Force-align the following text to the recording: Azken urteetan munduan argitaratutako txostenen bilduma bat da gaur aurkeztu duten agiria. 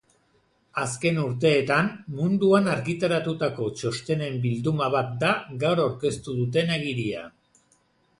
Azken 0.83 1.17
urteetan 1.23 1.91
munduan 2.19 2.69
argitaratutako 2.75 3.67
txostenen 3.81 4.39
bilduma 4.47 4.87
bat 4.97 5.13
da 5.25 5.29
gaur 5.65 5.83
aurkeztu 5.85 6.35
duten 6.39 6.73
agiria. 6.79 7.23